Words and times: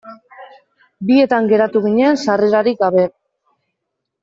Bietan 1.09 1.51
geratu 1.51 1.83
ginen 1.85 2.19
sarrerarik 2.23 2.83
gabe. 2.87 3.07